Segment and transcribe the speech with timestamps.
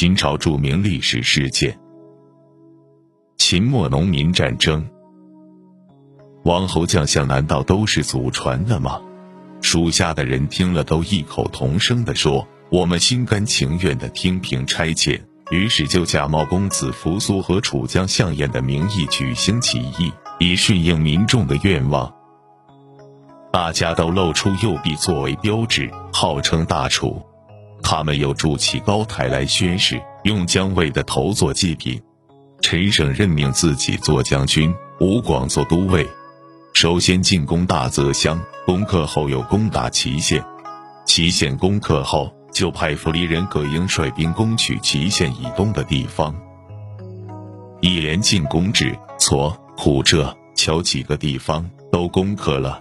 [0.00, 1.78] 秦朝著名历史事件：
[3.36, 4.88] 秦末农民战争。
[6.44, 8.98] 王侯将相难道都是祖传的吗？
[9.60, 15.20] 属下的人听了都异口同声地说：“我们心甘情愿地听凭差遣。”
[15.52, 22.10] 于是就假冒公子扶苏和楚将项燕的名义举行起义，以顺应民众的愿望。
[23.52, 27.20] 大家都露出右臂作为标志，号称大楚。
[27.82, 32.00] 他们又筑起高台来宣誓，用姜维的头做祭品。
[32.62, 36.06] 陈胜任命自己做将军，吴广做都尉。
[36.74, 40.44] 首先进攻大泽乡，攻克后又攻打祁县。
[41.04, 46.34] 祁县攻克后，就派府离人葛英率兵攻取祁县以东的地方。
[47.80, 52.80] 一连进攻至撮、虎浙、桥几个地方都攻克了。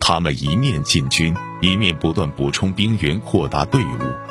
[0.00, 4.27] 他们一面进军，一面不断补充兵员，扩大队伍。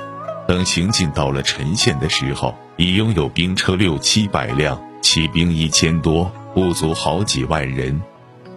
[0.47, 8.01] 等行进到了陈县的时候，已拥有兵车六七百辆，骑兵一千多，部族好几万人。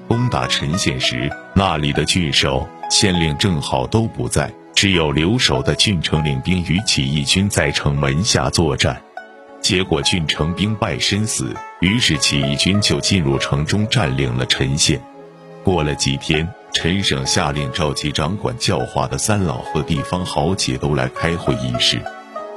[0.06, 9.02] 攻打陈县时，那里的郡守、县令正好都不在，只有留守的郡城领兵与起义军在城门下作战。
[9.60, 15.02] 结果郡城兵败身死，于是起义军就进入城中，占领了陈县。
[15.64, 16.48] 过了几天。
[16.72, 22.00] 陈省下令召集掌管教化的三老和地方豪杰都来开会议事。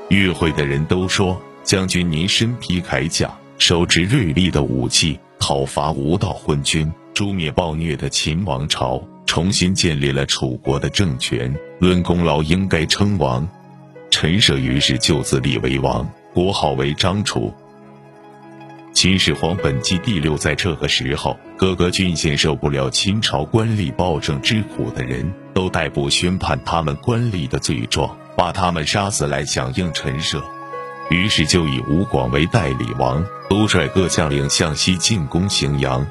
[0.09, 13.48] 与会的人都说：“将军您身披铠甲，手执锐利的武器，讨伐无道昏君，诛灭暴虐的秦王朝，重新建立了楚国的政权，论功劳应该称王。”
[14.11, 17.52] 陈涉于是就自立为王，国号为张楚。
[18.94, 30.41] 秦始皇本纪第六，在这个时候，各个郡县受不了秦朝官吏暴政之苦的人，都逮捕宣判他们官吏的罪状，把他们杀死来响应陈涉。
[31.09, 36.05] 于是就以吴广为代理王，督率各将领向西进攻荥阳，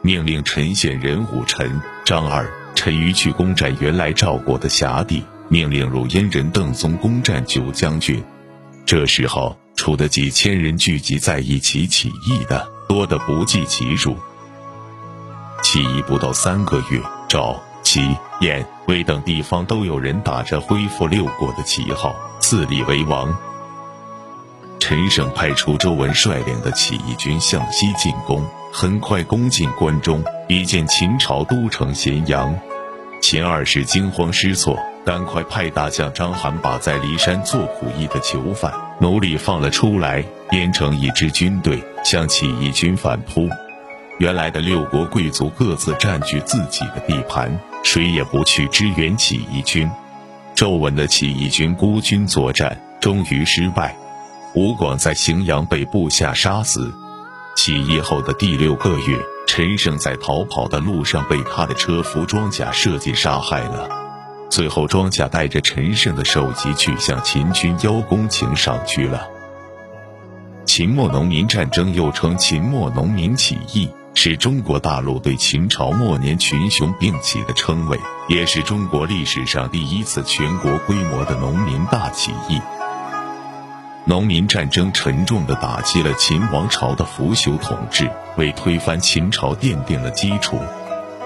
[0.00, 8.24] 命令陈县人武臣、张耳、陈馀去攻占原来赵国的辖地，命令汝阴人邓宗攻占九江郡。
[8.86, 9.56] 这时候。
[9.76, 14.16] 处的几千人聚集在一起起义的多得不计其数。
[15.62, 23.36] 起义不到三个月，赵、齐、燕、魏等地方都有人打着恢复六国的旗号自立为王。
[24.78, 32.54] 陈胜派出周文率领的起义军向西进攻，很快攻进关中，逼近秦朝都城咸阳。
[33.26, 34.78] 秦二世惊慌失措。
[35.02, 38.70] 赶快派大将章邯把在骊山做苦役的囚犯
[39.00, 43.48] 奴隶放了出来，编成一支军队向起义军反扑。
[44.18, 49.90] 原来的六国贵族各自占据自己的地盘，谁也不去支援起义军。
[50.54, 53.96] 周文的起义军孤军作战，终于失败。
[54.54, 56.92] 吴广在荥阳被部下杀死。
[57.56, 63.88] 起义后的第六个月，陈胜在逃跑的路上被他的车夫装甲设计杀害了。
[64.50, 69.28] 最后，庄稼带着陈胜的首级去向秦军邀功请赏去了。
[70.64, 82.60] 秦末农民战争又称秦末农民起义，是中国大陆对秦朝末年群雄并起的称谓，也是中国历史上第一次全国规模的农民大起义。
[84.06, 90.58] 农民战争沉重地打击了秦王朝的腐朽统治，为推翻秦朝奠定了基础。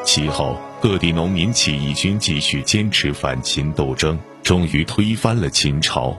[0.05, 0.57] 其后。
[0.81, 6.17] 各地农民起义军继续坚持反秦斗争，终于推翻了秦朝。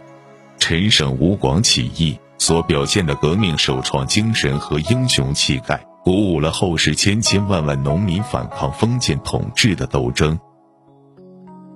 [0.58, 10.38] 陈胜吴广起义所表现的革命首创精神和英雄气概，鼓舞了后世千千万万农民反抗封建统治的斗争。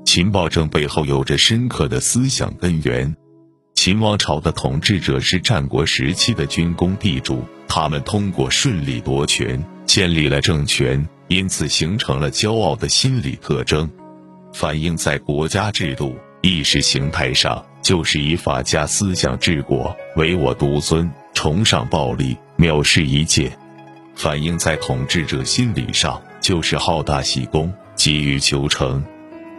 [0.04, 3.16] 秦暴政背后有着深刻的思想根源。
[3.84, 11.06] 秦王朝的统治者是战国时期的军功地主，他们通过顺利夺权，建立了政权。
[11.28, 13.90] 因此形成了骄傲的心理特征，
[14.54, 23.50] 反映在国家制度、意识形态上，就是以法家思想治国，唯我独尊，崇尚暴力，藐视一切；
[24.16, 29.04] 反映在统治者心理上，就是好大喜功，急于求成。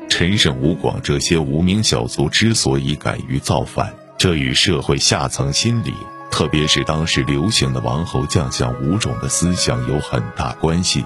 [0.08, 5.92] 陈胜、吴广这些无名小卒之所以敢于造反，这与社会下层心理，
[6.30, 11.04] 特别是当时流行的王侯将相五种的思想有很大关系。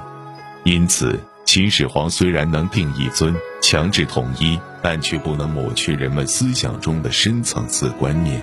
[0.65, 8.41] 因此，秦始皇虽然能定一尊、强制统一，但却不能抹去人们思想中的深层次观念。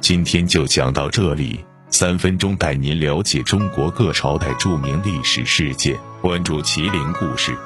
[0.00, 7.56] 今天就讲到这里，三分钟带您了解中国各朝代著名历史事件，关注麒麟故事。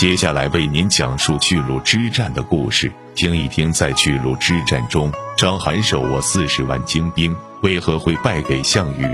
[0.00, 9.06] 接下来为您讲述巨鹿之战的故事，听一听在巨鹿之战中，章邯手握四十万精兵，为何会败给项羽？